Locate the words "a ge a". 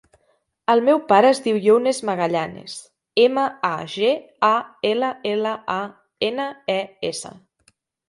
3.71-4.53